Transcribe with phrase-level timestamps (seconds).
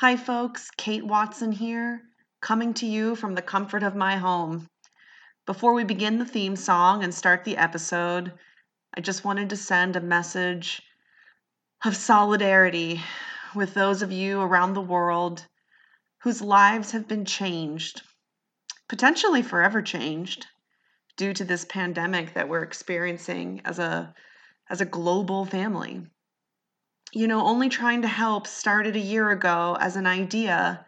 [0.00, 0.70] Hi, folks.
[0.76, 2.02] Kate Watson here,
[2.42, 4.68] coming to you from the comfort of my home.
[5.46, 8.34] Before we begin the theme song and start the episode,
[8.94, 10.82] I just wanted to send a message
[11.82, 13.00] of solidarity
[13.54, 15.46] with those of you around the world
[16.18, 18.02] whose lives have been changed,
[18.90, 20.46] potentially forever changed,
[21.16, 24.14] due to this pandemic that we're experiencing as a
[24.68, 26.06] as a global family
[27.16, 30.84] you know, only trying to help started a year ago as an idea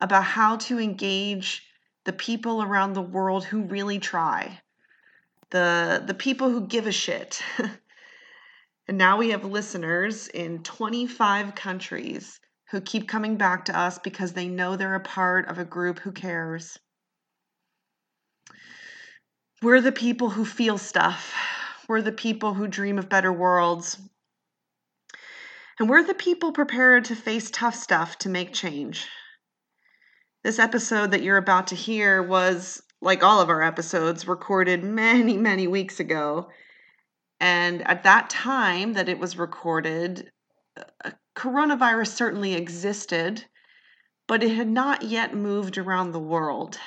[0.00, 1.62] about how to engage
[2.04, 4.60] the people around the world who really try.
[5.50, 7.40] The the people who give a shit.
[8.88, 12.40] and now we have listeners in 25 countries
[12.72, 16.00] who keep coming back to us because they know they're a part of a group
[16.00, 16.76] who cares.
[19.62, 21.32] We're the people who feel stuff.
[21.86, 23.96] We're the people who dream of better worlds.
[25.82, 29.08] And we're the people prepared to face tough stuff to make change.
[30.44, 35.36] This episode that you're about to hear was, like all of our episodes, recorded many,
[35.36, 36.50] many weeks ago.
[37.40, 40.30] And at that time that it was recorded,
[40.76, 43.44] uh, coronavirus certainly existed,
[44.28, 46.78] but it had not yet moved around the world.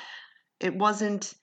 [0.58, 1.34] It wasn't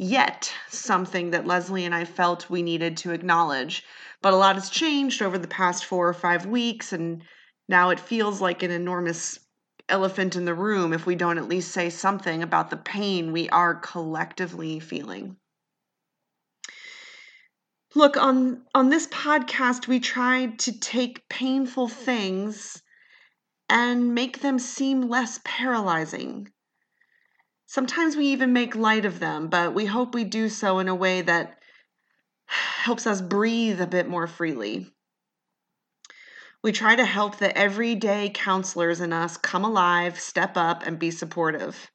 [0.00, 3.84] yet something that Leslie and I felt we needed to acknowledge.
[4.22, 7.22] But a lot has changed over the past four or five weeks, and
[7.68, 9.38] now it feels like an enormous
[9.90, 13.50] elephant in the room if we don't at least say something about the pain we
[13.50, 15.36] are collectively feeling.
[17.94, 22.82] Look, on, on this podcast, we tried to take painful things
[23.68, 26.50] and make them seem less paralyzing.
[27.70, 30.94] Sometimes we even make light of them, but we hope we do so in a
[30.94, 31.60] way that
[32.46, 34.92] helps us breathe a bit more freely.
[36.64, 41.12] We try to help the everyday counselors in us come alive, step up, and be
[41.12, 41.92] supportive.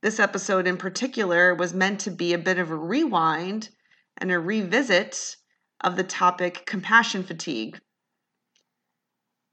[0.00, 3.68] This episode in particular was meant to be a bit of a rewind
[4.16, 5.36] and a revisit
[5.82, 7.80] of the topic compassion fatigue.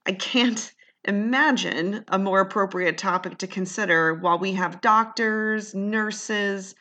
[0.07, 0.73] I can't
[1.05, 6.75] imagine a more appropriate topic to consider while we have doctors, nurses,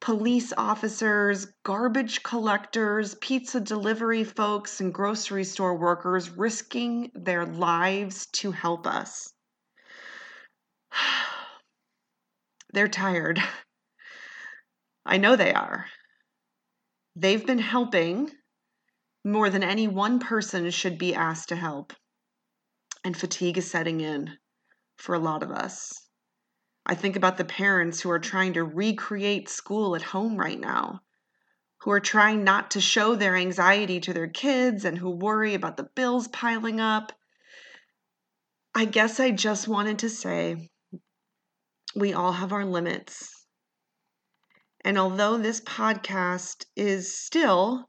[0.00, 8.50] police officers, garbage collectors, pizza delivery folks, and grocery store workers risking their lives to
[8.50, 9.32] help us.
[12.72, 13.42] They're tired.
[15.04, 15.86] I know they are.
[17.16, 18.30] They've been helping
[19.24, 21.92] more than any one person should be asked to help
[23.04, 24.38] and fatigue is setting in
[24.96, 26.08] for a lot of us.
[26.86, 31.00] I think about the parents who are trying to recreate school at home right now,
[31.80, 35.76] who are trying not to show their anxiety to their kids and who worry about
[35.76, 37.12] the bills piling up.
[38.74, 40.70] I guess I just wanted to say
[41.94, 43.46] we all have our limits.
[44.82, 47.88] And although this podcast is still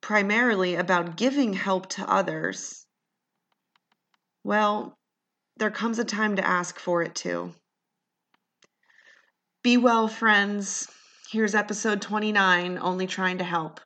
[0.00, 2.86] primarily about giving help to others,
[4.48, 4.96] well,
[5.58, 7.52] there comes a time to ask for it too.
[9.62, 10.88] Be well, friends.
[11.30, 13.78] Here's episode 29 Only Trying to Help.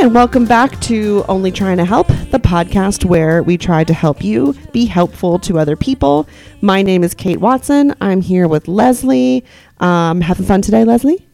[0.00, 4.24] And welcome back to Only Trying to Help, the podcast where we try to help
[4.24, 6.26] you be helpful to other people.
[6.62, 7.94] My name is Kate Watson.
[8.00, 9.44] I'm here with Leslie.
[9.78, 11.28] Um, having fun today, Leslie?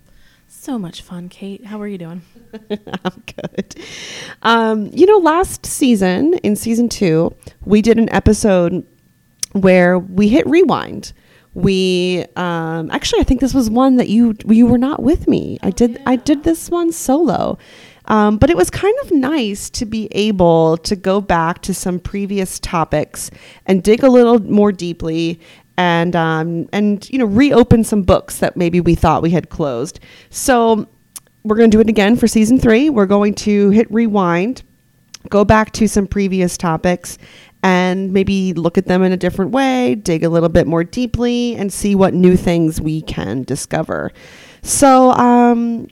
[0.48, 1.64] So much fun, Kate.
[1.64, 2.22] How are you doing?
[3.04, 3.76] I'm good.
[4.42, 8.84] Um, you know, last season, in season two, we did an episode
[9.52, 11.12] where we hit rewind.
[11.54, 15.56] We um, actually, I think this was one that you you were not with me.
[15.62, 17.58] I did I did this one solo.
[18.08, 21.98] Um, but it was kind of nice to be able to go back to some
[21.98, 23.30] previous topics
[23.66, 25.40] and dig a little more deeply
[25.76, 30.00] and um, and you know reopen some books that maybe we thought we had closed.
[30.30, 30.88] So
[31.44, 32.90] we're going to do it again for season three.
[32.90, 34.62] We're going to hit rewind,
[35.28, 37.18] go back to some previous topics,
[37.62, 41.54] and maybe look at them in a different way, dig a little bit more deeply,
[41.56, 44.12] and see what new things we can discover.
[44.62, 45.86] So um,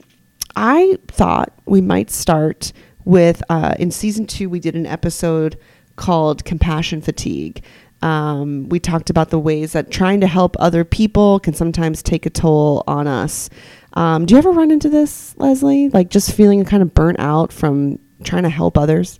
[0.55, 2.71] I thought we might start
[3.03, 5.57] with uh, in season two, we did an episode
[5.95, 7.63] called Compassion Fatigue.
[8.01, 12.25] Um, we talked about the ways that trying to help other people can sometimes take
[12.25, 13.49] a toll on us.
[13.93, 15.89] Um, do you ever run into this, Leslie?
[15.89, 19.19] Like just feeling kind of burnt out from trying to help others?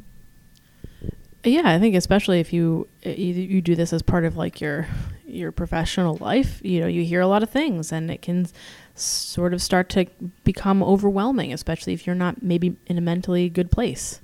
[1.43, 4.87] Yeah, I think especially if you, you you do this as part of like your
[5.25, 8.47] your professional life, you know, you hear a lot of things and it can
[8.95, 10.05] sort of start to
[10.43, 14.21] become overwhelming, especially if you're not maybe in a mentally good place.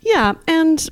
[0.00, 0.88] Yeah, and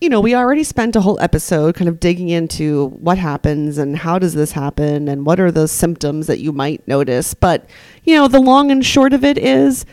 [0.00, 3.98] you know, we already spent a whole episode kind of digging into what happens and
[3.98, 7.34] how does this happen and what are the symptoms that you might notice.
[7.34, 7.68] But,
[8.04, 9.84] you know, the long and short of it is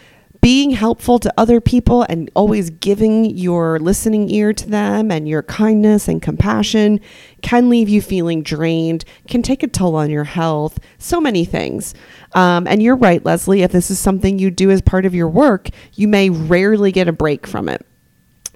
[0.48, 5.44] being helpful to other people and always giving your listening ear to them and your
[5.44, 7.02] kindness and compassion
[7.42, 11.94] can leave you feeling drained, can take a toll on your health, so many things.
[12.32, 15.28] Um, and you're right, Leslie, if this is something you do as part of your
[15.28, 17.86] work, you may rarely get a break from it.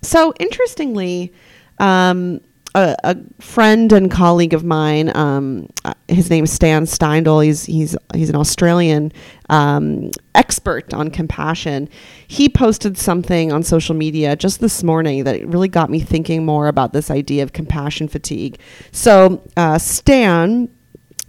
[0.02, 1.34] So, interestingly,
[1.78, 2.40] um,
[2.76, 7.44] a, a, friend and colleague of mine, um, uh, his name is Stan Steindl.
[7.44, 9.12] He's he's he's an Australian
[9.50, 11.90] um, expert on compassion.
[12.28, 16.68] He posted something on social media just this morning that really got me thinking more
[16.68, 18.60] about this idea of compassion fatigue.
[18.92, 20.70] So, uh, Stan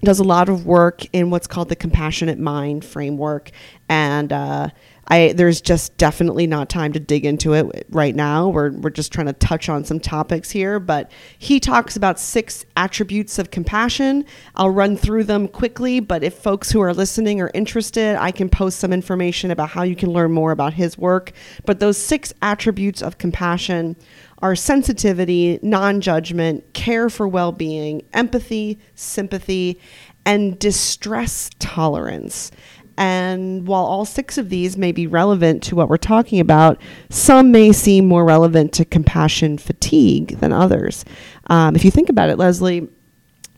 [0.05, 3.51] does a lot of work in what's called the compassionate mind framework,
[3.89, 4.69] and uh,
[5.09, 8.49] I there's just definitely not time to dig into it right now.
[8.49, 12.65] We're we're just trying to touch on some topics here, but he talks about six
[12.77, 14.25] attributes of compassion.
[14.55, 18.49] I'll run through them quickly, but if folks who are listening are interested, I can
[18.49, 21.33] post some information about how you can learn more about his work.
[21.67, 23.97] But those six attributes of compassion
[24.39, 29.79] are sensitivity, non-judgment, care for well-being, empathy, sympathy,
[30.25, 32.51] and distress tolerance.
[32.97, 36.81] And while all six of these may be relevant to what we're talking about,
[37.11, 41.05] some may seem more relevant to compassion fatigue than others.
[41.49, 42.89] Um, if you think about it, Leslie,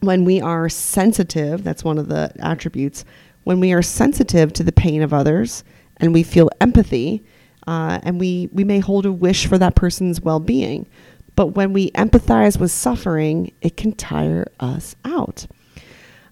[0.01, 3.05] when we are sensitive, that's one of the attributes,
[3.45, 5.65] when we are sensitive to the pain of others
[5.99, 7.25] and we feel empathy,
[7.67, 10.87] uh, and we, we may hold a wish for that person's well being.
[11.37, 15.47] But when we empathize with suffering, it can tire us out.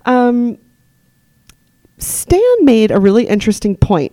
[0.05, 0.59] Um,
[2.03, 4.13] Stan made a really interesting point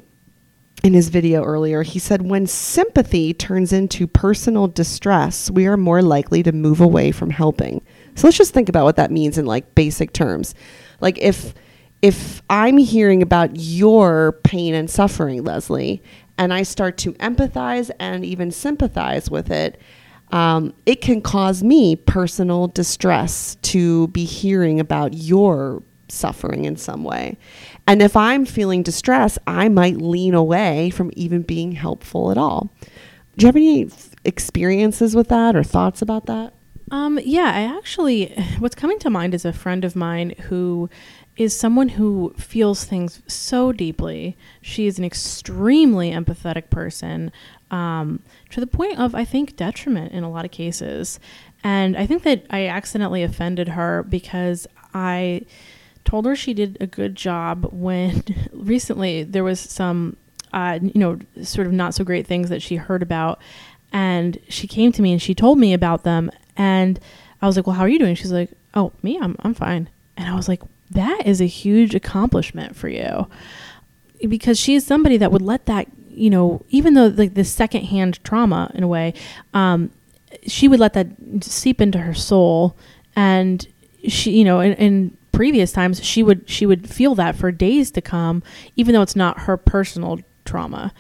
[0.84, 1.82] in his video earlier.
[1.84, 7.12] He said, when sympathy turns into personal distress, we are more likely to move away
[7.12, 7.82] from helping.
[8.16, 10.56] So let's just think about what that means in like basic terms.
[11.02, 11.54] Like if
[12.02, 16.02] if I'm hearing about your pain and suffering, Leslie,
[16.38, 19.82] and I start to empathize and even sympathize with it,
[20.32, 27.04] um, it can cause me personal distress to be hearing about your suffering in some
[27.04, 27.38] way.
[27.90, 32.72] And if I'm feeling distress, I might lean away from even being helpful at all.
[33.36, 33.90] Do you have any
[34.24, 36.54] experiences with that or thoughts about that?
[36.92, 38.28] Um, yeah, I actually,
[38.60, 40.88] what's coming to mind is a friend of mine who
[41.36, 44.38] is someone who feels things so deeply.
[44.62, 47.32] She is an extremely empathetic person
[47.72, 51.20] um, to the point of, I think, detriment in a lot of cases.
[51.64, 55.48] And I think that I accidentally offended her because I
[56.06, 60.18] told her she did a good job when recently there was some
[60.54, 63.40] uh, you know sort of not so great things that she heard about.
[63.92, 66.30] And she came to me and she told me about them.
[66.58, 67.00] And
[67.42, 68.16] I was like well how are you doing?
[68.16, 69.18] She's like oh me?
[69.20, 69.90] I'm I'm fine.
[70.18, 73.28] And I was like that is a huge accomplishment for you.
[74.28, 78.24] Because she is somebody that would let that you know even though like the secondhand
[78.24, 79.14] trauma in a way
[79.54, 79.92] um,
[80.46, 81.08] she would let that
[81.42, 82.76] seep into her soul.
[83.16, 83.68] And
[84.08, 87.92] she you know and, and previous times she would she would feel that for days
[87.92, 88.44] to come
[88.76, 90.94] even though it's not her personal trauma.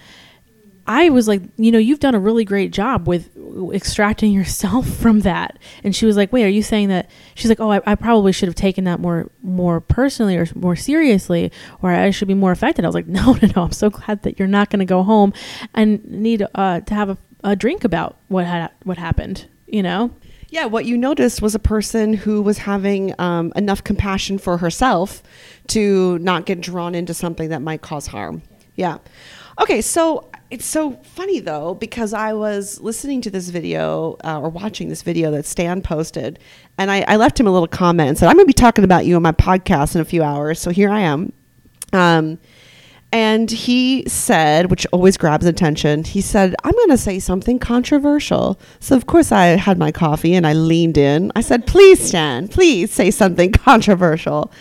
[0.87, 3.35] I was like you know you've done a really great job with
[3.73, 5.59] extracting yourself from that.
[5.83, 8.31] And she was like wait are you saying that she's like oh i, I probably
[8.31, 12.53] should have taken that more more personally or more seriously or i should be more
[12.53, 12.85] affected.
[12.85, 15.03] I was like no no no i'm so glad that you're not going to go
[15.03, 15.33] home
[15.73, 20.11] and need uh, to have a, a drink about what had what happened you know
[20.51, 25.21] Yeah, what you noticed was a person who was having um, enough compassion for herself
[25.67, 28.41] to not get drawn into something that might cause harm.
[28.75, 28.97] Yeah.
[29.59, 34.49] Okay, so it's so funny though because I was listening to this video uh, or
[34.49, 36.39] watching this video that Stan posted,
[36.77, 38.83] and I, I left him a little comment and said, "I'm going to be talking
[38.83, 41.33] about you on my podcast in a few hours." So here I am.
[41.93, 42.39] Um,
[43.11, 48.59] and he said, which always grabs attention, he said, I'm going to say something controversial.
[48.79, 51.31] So, of course, I had my coffee and I leaned in.
[51.35, 54.51] I said, Please, Stan, please say something controversial.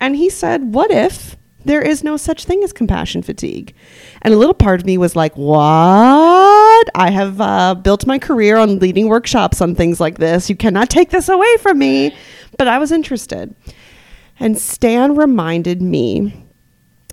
[0.00, 3.74] And he said, What if there is no such thing as compassion fatigue?
[4.22, 6.88] And a little part of me was like, What?
[6.94, 10.48] I have uh, built my career on leading workshops on things like this.
[10.48, 12.16] You cannot take this away from me.
[12.56, 13.54] But I was interested.
[14.38, 16.46] And Stan reminded me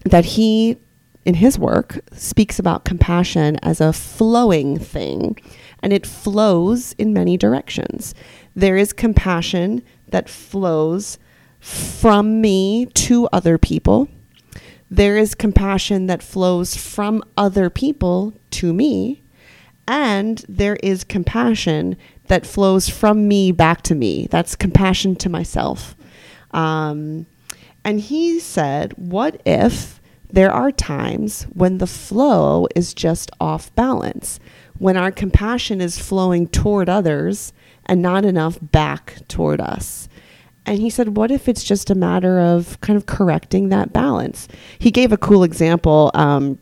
[0.06, 0.77] that he,
[1.25, 5.38] in his work, speaks about compassion as a flowing thing,
[5.82, 8.16] and it flows in many directions.
[8.56, 11.18] There is compassion that flows
[11.60, 14.08] from me to other people.
[14.89, 19.24] There is compassion that flows from other people to me.
[19.88, 24.27] And there is compassion that flows from me back to me.
[24.30, 25.96] That's compassion to myself.
[26.51, 27.25] Um,
[27.88, 34.41] and he said, What if there are times when the flow is just off balance,
[34.77, 37.53] when our compassion is flowing toward others
[37.86, 40.10] and not enough back toward us?
[40.65, 44.50] And he said, What if it's just a matter of kind of correcting that balance?
[44.79, 46.12] He gave a cool example.
[46.13, 46.60] Um,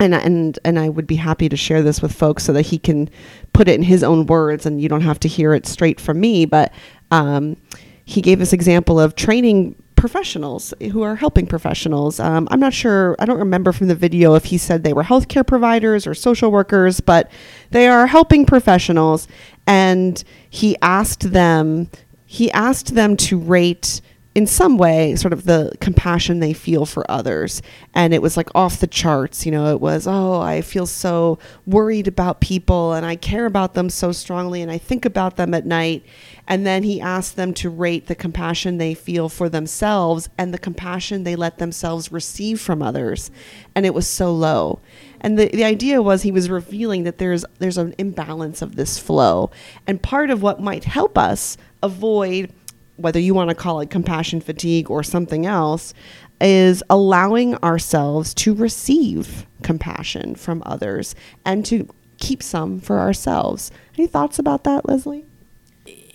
[0.00, 2.76] and and and I would be happy to share this with folks so that he
[2.76, 3.08] can
[3.52, 6.18] put it in his own words, and you don't have to hear it straight from
[6.18, 6.44] me.
[6.44, 6.72] But
[7.12, 7.56] um,
[8.04, 12.20] he gave this example of training professionals who are helping professionals.
[12.20, 15.02] Um, I'm not sure, I don't remember from the video if he said they were
[15.02, 17.28] healthcare providers or social workers, but
[17.72, 19.26] they are helping professionals.
[19.66, 21.90] And he asked them,
[22.24, 24.00] he asked them to rate
[24.36, 27.62] in some way sort of the compassion they feel for others.
[27.94, 31.38] And it was like off the charts you know it was oh i feel so
[31.64, 35.54] worried about people and i care about them so strongly and i think about them
[35.54, 36.04] at night.
[36.46, 40.58] And then he asked them to rate the compassion they feel for themselves and the
[40.58, 43.30] compassion they let themselves receive from others.
[43.74, 44.80] And it was so low.
[45.20, 48.98] And the, the idea was he was revealing that there's there's an imbalance of this
[48.98, 49.50] flow.
[49.86, 52.52] And part of what might help us avoid
[52.96, 55.94] whether you want to call it compassion fatigue or something else,
[56.40, 61.88] is allowing ourselves to receive compassion from others and to
[62.18, 63.70] keep some for ourselves.
[63.96, 65.26] Any thoughts about that, Leslie?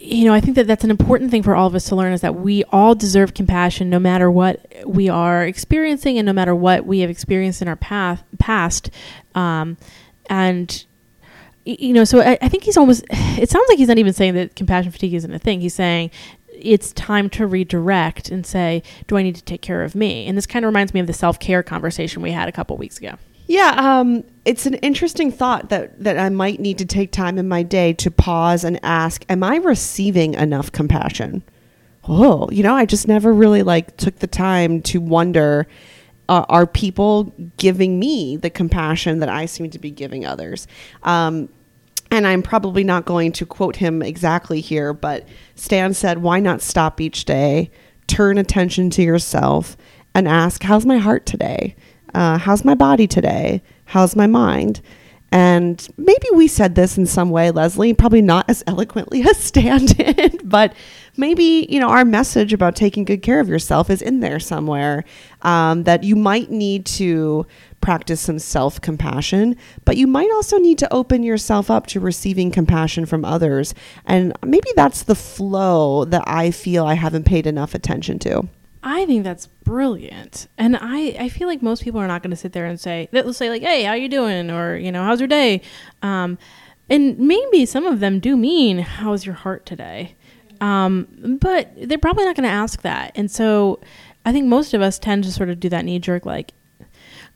[0.02, 2.12] you know, I think that that's an important thing for all of us to learn
[2.12, 6.56] is that we all deserve compassion no matter what we are experiencing and no matter
[6.56, 8.90] what we have experienced in our path, past.
[9.36, 9.78] Um,
[10.28, 10.86] and,
[11.66, 14.34] you know, so I, I think he's almost, it sounds like he's not even saying
[14.34, 15.62] that compassion fatigue isn't a thing.
[15.62, 16.10] He's saying
[16.62, 20.27] it's time to redirect and say, do I need to take care of me?
[20.27, 22.77] And this kind of reminds me of the self care conversation we had a couple
[22.77, 23.18] weeks ago.
[23.48, 27.48] Yeah, um, it's an interesting thought that that I might need to take time in
[27.48, 31.44] my day to pause and ask, am I receiving enough compassion?
[32.08, 35.68] Oh, you know, I just never really like took the time to wonder
[36.30, 40.65] uh, are people giving me the compassion that I seem to be giving others?
[41.03, 41.50] Um,
[42.12, 46.62] and I'm probably not going to quote him exactly here, but Stan said, Why not
[46.62, 47.72] stop each day,
[48.08, 49.77] turn attention to yourself,
[50.13, 51.75] and ask, How's my heart today?
[52.13, 53.63] Uh, how's my body today?
[53.86, 54.82] How's my mind?
[55.34, 59.86] And maybe we said this in some way, Leslie, probably not as eloquently as Stan
[59.86, 60.74] did, but
[61.15, 65.06] maybe, you know, our message about taking good care of yourself is in there somewhere.
[65.44, 67.48] Um, that you might need to
[67.82, 72.52] practice some self compassion, but you might also need to open yourself up to receiving
[72.52, 73.74] compassion from others.
[74.06, 78.48] And maybe that's the flow that I feel I haven't paid enough attention to.
[78.84, 80.48] I think that's brilliant.
[80.58, 83.10] And I, I feel like most people are not going to sit there and say,
[83.12, 84.50] they'll say like, Hey, how you doing?
[84.50, 85.62] Or, you know, how's your day?
[86.02, 86.38] Um,
[86.90, 90.16] and maybe some of them do mean, how's your heart today?
[90.60, 93.12] Um, but they're probably not going to ask that.
[93.16, 93.80] And so
[94.26, 96.54] I think most of us tend to sort of do that knee jerk, like,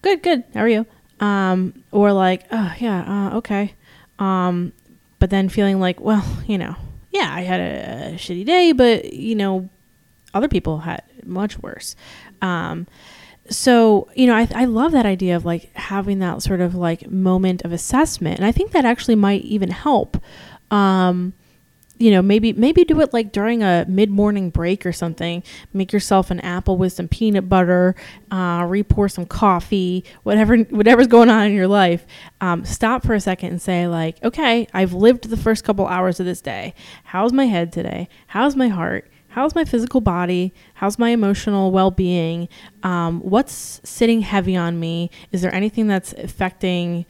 [0.06, 0.44] good, good.
[0.54, 0.86] How are you?
[1.20, 3.74] Um, or like, oh yeah, uh, okay.
[4.20, 4.72] Um,
[5.20, 6.76] but then feeling like, well, you know,
[7.12, 9.70] yeah, I had a, a shitty day, but you know,
[10.34, 11.96] other people had much worse.
[12.42, 12.88] Um,
[13.50, 17.10] so you know, I, I love that idea of like having that sort of like
[17.10, 20.22] moment of assessment, and I think that actually might even help.
[20.72, 21.34] Um,
[21.98, 25.44] you know, maybe maybe do it like during a mid morning break or something.
[25.74, 27.96] Make yourself an apple with some peanut butter,
[28.32, 32.06] uh, re-pour some coffee, whatever whatever's going on in your life.
[32.42, 36.20] Um, stop for a second and say like, okay, I've lived the first couple hours
[36.20, 36.74] of this day.
[37.06, 38.10] How's my head today?
[38.28, 39.10] How's my heart?
[39.30, 40.54] How's my physical body?
[40.76, 42.48] How's my emotional well being?
[42.84, 45.12] Um, what's sitting heavy on me?
[45.34, 47.06] Is there anything that's affecting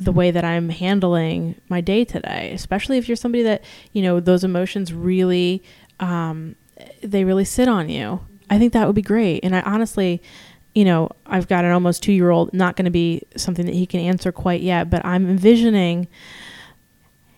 [0.00, 4.18] the way that I'm handling my day today, especially if you're somebody that, you know,
[4.18, 5.62] those emotions really,
[6.00, 6.56] um,
[7.02, 8.20] they really sit on you.
[8.48, 9.44] I think that would be great.
[9.44, 10.22] And I honestly,
[10.74, 13.74] you know, I've got an almost two year old, not going to be something that
[13.74, 16.08] he can answer quite yet, but I'm envisioning,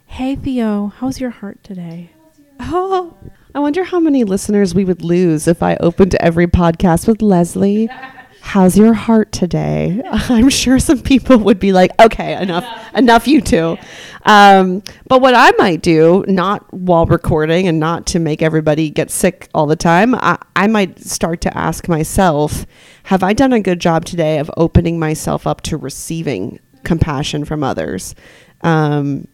[0.07, 2.13] hey, Theo, how's your heart today?
[2.61, 3.17] Oh,
[3.57, 7.91] I wonder how many listeners we would lose if I opened every podcast with Leslie.
[8.45, 10.03] How's your heart today?
[10.11, 13.79] I'm sure some people would be like, okay, enough, enough, you two.
[14.25, 19.11] Um, but what I might do, not while recording and not to make everybody get
[19.11, 22.67] sick all the time, I, I might start to ask myself,
[23.05, 27.63] have I done a good job today of opening myself up to receiving compassion from
[27.63, 28.15] others?
[28.61, 29.29] Um,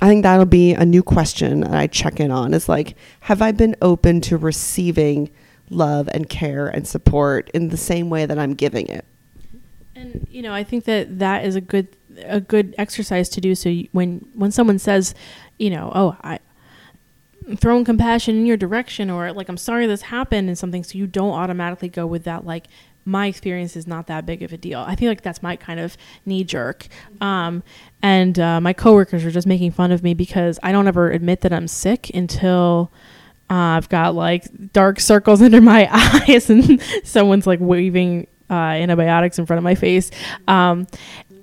[0.00, 3.42] I think that'll be a new question that I check in on is like, have
[3.42, 5.30] I been open to receiving
[5.72, 9.04] love and care and support in the same way that I'm giving it?
[9.94, 11.88] And you know, I think that that is a good
[12.24, 13.54] a good exercise to do.
[13.54, 15.14] So you, when when someone says,
[15.58, 16.38] you know, oh, I
[17.48, 20.98] I'm throwing compassion in your direction, or like I'm sorry this happened, and something, so
[20.98, 22.66] you don't automatically go with that like
[23.04, 24.80] my experience is not that big of a deal.
[24.80, 26.86] I feel like that's my kind of knee jerk.
[27.20, 27.62] Um,
[28.00, 31.40] and uh, my coworkers are just making fun of me because I don't ever admit
[31.40, 32.92] that I'm sick until
[33.52, 35.86] uh, I've got like dark circles under my
[36.26, 40.10] eyes and someone's like waving uh, antibiotics in front of my face.
[40.48, 40.86] Um,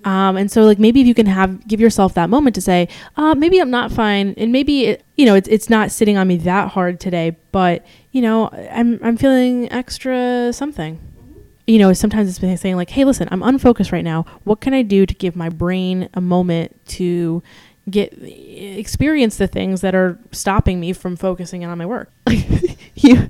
[0.05, 2.87] um, and so like maybe if you can have give yourself that moment to say,
[3.17, 6.27] uh, maybe I'm not fine, and maybe it, you know it's it's not sitting on
[6.27, 10.99] me that hard today, but you know I'm I'm feeling extra something
[11.67, 14.25] you know, sometimes it's been saying like, "Hey, listen, I'm unfocused right now.
[14.43, 17.43] What can I do to give my brain a moment to
[17.89, 22.11] get experience the things that are stopping me from focusing on my work?"
[22.95, 23.29] you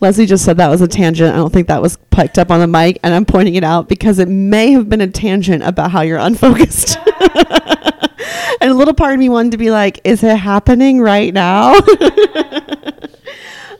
[0.00, 1.32] Leslie just said that was a tangent.
[1.32, 3.88] I don't think that was picked up on the mic, and I'm pointing it out
[3.88, 6.98] because it may have been a tangent about how you're unfocused.
[8.60, 11.74] and a little part of me wanted to be like, "Is it happening right now?"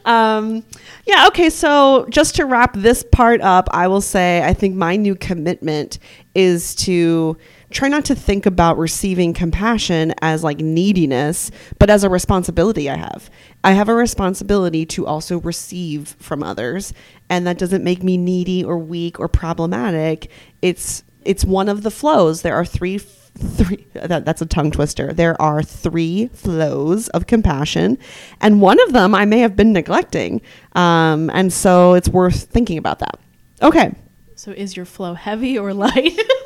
[0.07, 0.65] um,
[1.05, 1.51] yeah, okay.
[1.51, 5.99] So just to wrap this part up, I will say I think my new commitment
[6.35, 7.37] is to
[7.75, 12.97] try not to think about receiving compassion as like neediness, but as a responsibility I
[12.97, 13.29] have.
[13.65, 16.95] I have a responsibility to also receive from others,
[17.29, 20.31] and that doesn't make me needy or weak or problematic.
[20.63, 22.43] It's it's one of the flows.
[22.43, 27.99] There are three three that, that's a tongue twister there are three flows of compassion
[28.41, 30.41] and one of them i may have been neglecting
[30.77, 33.19] um, and so it's worth thinking about that
[33.61, 33.93] okay
[34.37, 36.19] So is your flow heavy or light?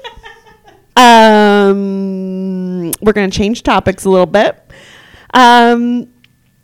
[0.99, 4.71] um, we're going to change topics a little bit
[5.35, 6.09] um,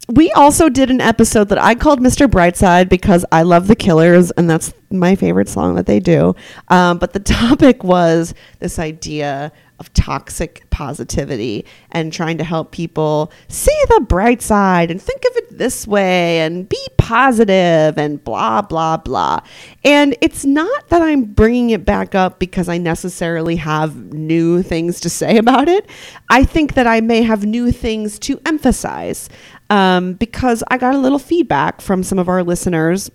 [0.08, 2.26] we also did an episode that I called Mr.
[2.26, 6.34] Brightside because I love the Killers and that's my favorite song that they do.
[6.68, 13.32] Um, but the topic was this idea of toxic positivity and trying to help people
[13.48, 18.62] see the bright side and think of it this way and be positive and blah,
[18.62, 19.40] blah, blah.
[19.84, 25.00] And it's not that I'm bringing it back up because I necessarily have new things
[25.00, 25.88] to say about it.
[26.30, 29.28] I think that I may have new things to emphasize
[29.70, 33.10] um, because I got a little feedback from some of our listeners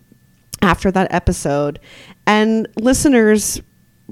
[0.62, 1.80] after that episode.
[2.28, 3.62] And listeners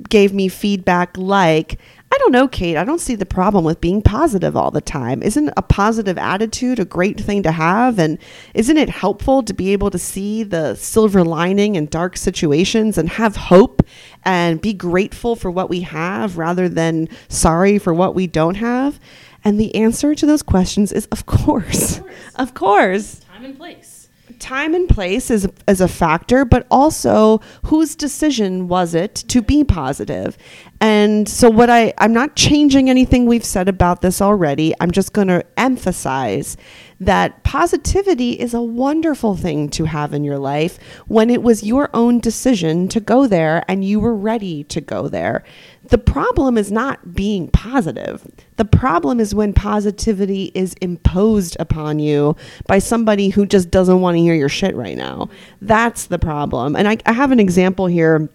[0.09, 1.79] gave me feedback like,
[2.17, 2.77] I don't know, Kate.
[2.77, 5.21] I don't see the problem with being positive all the time.
[5.21, 7.99] Isn't a positive attitude a great thing to have?
[7.99, 8.17] And
[8.55, 13.07] isn't it helpful to be able to see the silver lining in dark situations and
[13.07, 13.83] have hope
[14.23, 18.99] and be grateful for what we have rather than sorry for what we don't have?
[19.43, 22.01] And the answer to those questions is of course.
[22.33, 23.96] Of course Time and place.
[24.39, 29.63] Time and place is is a factor, but also whose decision was it to be
[29.63, 30.37] positive?
[30.79, 34.73] And so what I I'm not changing anything we've said about this already.
[34.79, 36.57] I'm just going to emphasize
[36.99, 41.89] that positivity is a wonderful thing to have in your life when it was your
[41.93, 45.43] own decision to go there and you were ready to go there.
[45.89, 48.25] The problem is not being positive.
[48.57, 52.35] The problem is when positivity is imposed upon you
[52.67, 55.29] by somebody who just doesn't want to hear your shit right now.
[55.61, 56.75] That's the problem.
[56.75, 58.29] And I, I have an example here.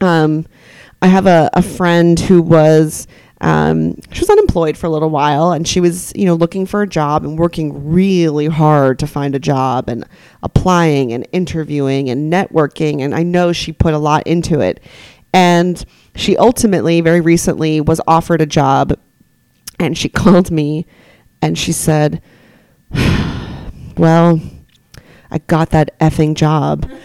[0.00, 0.46] Um,
[1.00, 3.06] I have a, a friend who was
[3.40, 6.82] Um, she was unemployed for a little while and she was, you know, looking for
[6.82, 10.04] a job and working really hard to find a job and
[10.42, 13.00] applying and interviewing and networking.
[13.00, 14.80] And I know she put a lot into it.
[15.32, 15.84] And
[16.18, 18.98] she ultimately, very recently, was offered a job
[19.78, 20.84] and she called me
[21.40, 22.20] and she said,
[23.96, 24.40] Well,
[25.30, 26.90] I got that effing job.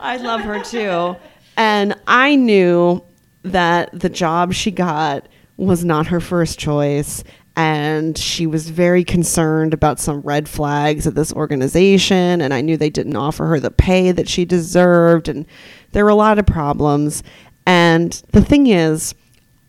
[0.00, 1.16] I love her too.
[1.56, 3.04] And I knew
[3.42, 5.28] that the job she got
[5.58, 7.22] was not her first choice.
[7.54, 12.40] And she was very concerned about some red flags at this organization.
[12.40, 15.28] And I knew they didn't offer her the pay that she deserved.
[15.28, 15.46] And
[15.92, 17.22] there were a lot of problems.
[17.66, 19.14] And the thing is,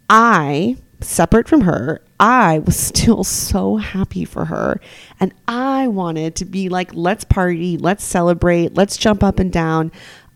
[0.10, 4.80] I, separate from her, I was still so happy for her.
[5.20, 9.92] And I wanted to be like, let's party, let's celebrate, let's jump up and down.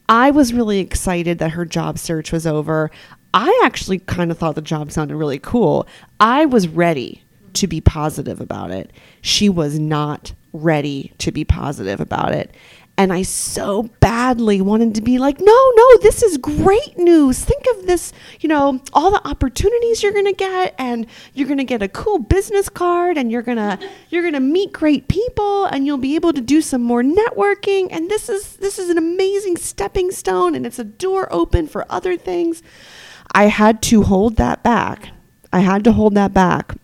[0.09, 2.91] I was really excited that her job search was over.
[3.33, 5.87] I actually kind of thought the job sounded really cool.
[6.19, 7.23] I was ready
[7.55, 8.91] to be positive about it.
[9.21, 12.55] She was not ready to be positive about it.
[12.99, 17.43] And I so badly wanted to be like, no, no, this is great news.
[17.43, 21.05] Think of this, you know, all the opportunities you're to get and
[21.35, 23.77] you're to get a cool business card and you're to
[24.09, 28.09] you're to meet great people and you'll be able to do some more networking and
[28.09, 32.17] this is this is an amazing stepping stone and it's a door open for other
[32.17, 32.63] things.
[33.31, 35.09] I had to hold that back.
[35.53, 36.75] I had to hold that back.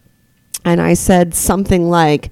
[0.65, 2.31] And I said something like,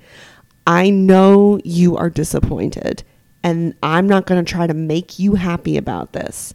[0.65, 3.03] I know you are disappointed
[3.43, 6.53] and I'm not going to try to make you happy about this.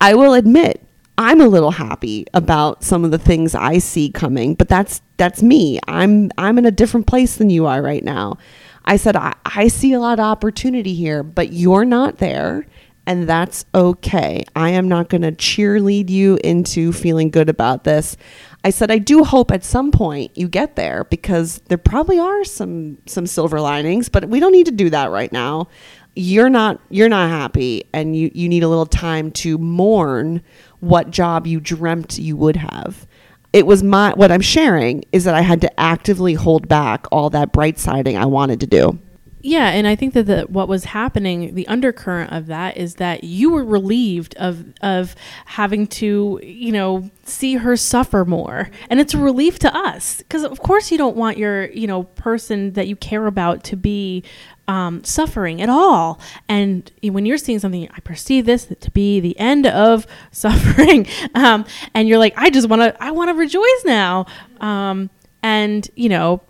[0.00, 0.82] I will admit
[1.18, 5.42] I'm a little happy about some of the things I see coming, but that's that's
[5.42, 5.80] me.
[5.88, 8.36] I'm I'm in a different place than you are right now.
[8.84, 12.66] I said I, I see a lot of opportunity here, but you're not there,
[13.06, 14.44] and that's okay.
[14.54, 18.18] I am not going to cheerlead you into feeling good about this.
[18.66, 22.42] I said I do hope at some point you get there because there probably are
[22.42, 25.68] some some silver linings, but we don't need to do that right now.
[26.16, 30.42] You're not you're not happy and you you need a little time to mourn
[30.80, 33.06] what job you dreamt you would have.
[33.52, 37.30] It was my what i'm sharing is that i had to actively hold back all
[37.30, 38.98] that bright siding i wanted to do
[39.46, 43.22] yeah, and I think that the, what was happening, the undercurrent of that is that
[43.22, 49.14] you were relieved of of having to, you know, see her suffer more, and it's
[49.14, 52.88] a relief to us because, of course, you don't want your, you know, person that
[52.88, 54.24] you care about to be
[54.66, 56.18] um, suffering at all.
[56.48, 61.06] And when you're seeing something, I perceive this to be the end of suffering,
[61.36, 64.26] um, and you're like, I just want to, I want to rejoice now,
[64.60, 65.08] um,
[65.40, 66.42] and you know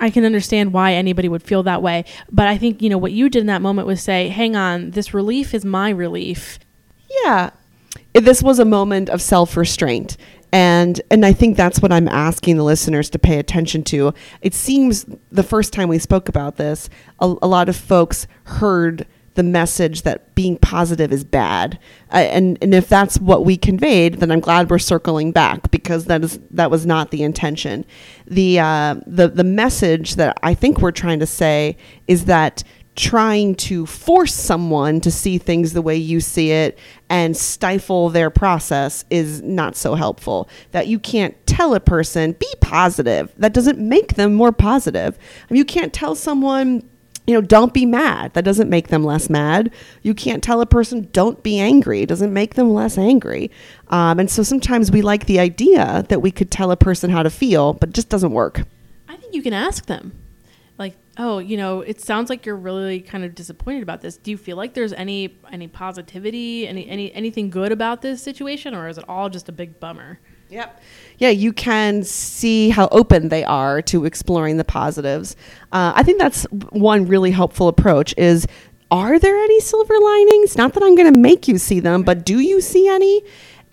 [0.00, 2.04] I can understand why anybody would feel that way.
[2.30, 4.92] But I think, you know, what you did in that moment was say, hang on,
[4.92, 6.58] this relief is my relief.
[7.24, 7.50] Yeah.
[8.14, 10.16] This was a moment of self restraint.
[10.52, 14.12] And and I think that's what I'm asking the listeners to pay attention to.
[14.42, 16.88] It seems the first time we spoke about this,
[17.20, 21.78] a, a lot of folks heard the message that being positive is bad.
[22.12, 26.06] Uh, and and if that's what we conveyed, then I'm glad we're circling back because
[26.06, 27.84] that is that was not the intention.
[28.26, 31.76] The uh, the the message that I think we're trying to say
[32.08, 32.64] is that
[32.96, 38.30] trying to force someone to see things the way you see it and stifle their
[38.30, 40.48] process is not so helpful.
[40.72, 43.32] That you can't tell a person, be positive.
[43.38, 45.18] That doesn't make them more positive.
[45.48, 46.88] You can't tell someone,
[47.30, 48.34] you know, don't be mad.
[48.34, 49.72] That doesn't make them less mad.
[50.02, 52.02] You can't tell a person, don't be angry.
[52.02, 53.52] It doesn't make them less angry.
[53.88, 57.22] Um, and so sometimes we like the idea that we could tell a person how
[57.22, 58.62] to feel, but it just doesn't work.
[59.08, 60.12] I think you can ask them,
[60.76, 64.16] like, oh, you know, it sounds like you're really kind of disappointed about this.
[64.16, 68.74] Do you feel like there's any any positivity, any any anything good about this situation,
[68.74, 70.18] or is it all just a big bummer?
[70.50, 70.82] Yep.
[71.18, 75.36] Yeah, you can see how open they are to exploring the positives.
[75.70, 78.46] Uh, I think that's one really helpful approach is
[78.90, 80.56] are there any silver linings?
[80.56, 83.22] Not that I'm going to make you see them, but do you see any?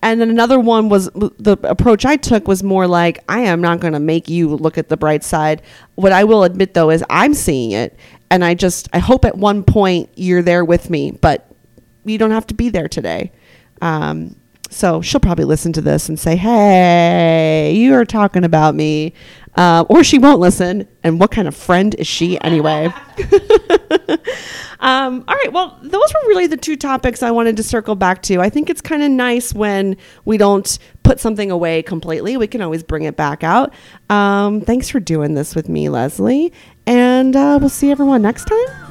[0.00, 3.80] And then another one was the approach I took was more like, I am not
[3.80, 5.62] going to make you look at the bright side.
[5.96, 7.98] What I will admit though is I'm seeing it.
[8.30, 11.50] And I just, I hope at one point you're there with me, but
[12.04, 13.32] you don't have to be there today.
[13.82, 14.36] Um,
[14.68, 19.12] so she'll probably listen to this and say, "Hey, you are talking about me,"
[19.56, 20.86] uh, or she won't listen.
[21.02, 22.92] And what kind of friend is she anyway?
[24.80, 25.52] um, all right.
[25.52, 28.40] Well, those were really the two topics I wanted to circle back to.
[28.40, 32.36] I think it's kind of nice when we don't put something away completely.
[32.36, 33.72] We can always bring it back out.
[34.10, 36.52] Um, thanks for doing this with me, Leslie,
[36.86, 38.87] and uh, we'll see everyone next time.